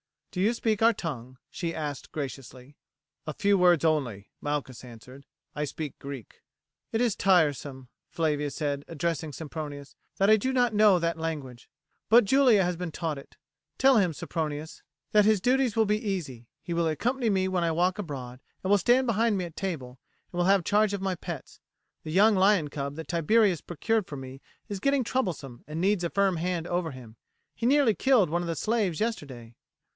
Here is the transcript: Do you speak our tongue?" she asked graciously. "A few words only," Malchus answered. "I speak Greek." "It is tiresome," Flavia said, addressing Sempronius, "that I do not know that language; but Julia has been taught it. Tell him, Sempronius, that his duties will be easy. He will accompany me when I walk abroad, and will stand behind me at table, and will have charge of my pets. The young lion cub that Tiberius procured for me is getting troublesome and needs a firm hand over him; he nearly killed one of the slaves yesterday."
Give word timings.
Do 0.31 0.39
you 0.39 0.53
speak 0.53 0.81
our 0.81 0.93
tongue?" 0.93 1.37
she 1.51 1.75
asked 1.75 2.11
graciously. 2.13 2.75
"A 3.27 3.33
few 3.33 3.55
words 3.57 3.83
only," 3.83 4.29
Malchus 4.39 4.83
answered. 4.83 5.25
"I 5.53 5.65
speak 5.65 5.99
Greek." 5.99 6.41
"It 6.93 7.01
is 7.01 7.17
tiresome," 7.17 7.89
Flavia 8.09 8.49
said, 8.49 8.85
addressing 8.87 9.33
Sempronius, 9.33 9.95
"that 10.17 10.29
I 10.29 10.37
do 10.37 10.53
not 10.53 10.73
know 10.73 10.97
that 10.99 11.19
language; 11.19 11.69
but 12.09 12.23
Julia 12.23 12.63
has 12.63 12.77
been 12.77 12.93
taught 12.93 13.17
it. 13.17 13.35
Tell 13.77 13.97
him, 13.97 14.13
Sempronius, 14.13 14.81
that 15.11 15.25
his 15.25 15.41
duties 15.41 15.75
will 15.75 15.85
be 15.85 16.03
easy. 16.03 16.47
He 16.63 16.73
will 16.73 16.87
accompany 16.87 17.29
me 17.29 17.47
when 17.49 17.65
I 17.65 17.71
walk 17.71 17.99
abroad, 17.99 18.39
and 18.63 18.71
will 18.71 18.77
stand 18.79 19.05
behind 19.05 19.37
me 19.37 19.45
at 19.45 19.57
table, 19.57 19.99
and 20.31 20.37
will 20.39 20.45
have 20.45 20.63
charge 20.63 20.93
of 20.93 21.01
my 21.01 21.13
pets. 21.13 21.59
The 22.03 22.11
young 22.11 22.35
lion 22.35 22.69
cub 22.69 22.95
that 22.95 23.09
Tiberius 23.09 23.61
procured 23.61 24.07
for 24.07 24.15
me 24.17 24.41
is 24.69 24.79
getting 24.79 25.03
troublesome 25.03 25.63
and 25.67 25.81
needs 25.81 26.03
a 26.05 26.09
firm 26.09 26.37
hand 26.37 26.67
over 26.67 26.89
him; 26.91 27.17
he 27.53 27.65
nearly 27.67 27.93
killed 27.93 28.29
one 28.31 28.41
of 28.41 28.47
the 28.47 28.55
slaves 28.55 28.99
yesterday." 29.01 29.55